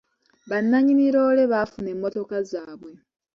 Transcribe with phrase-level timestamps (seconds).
[0.49, 2.91] Bannannyini loole baafuna emmotoka zaabwe.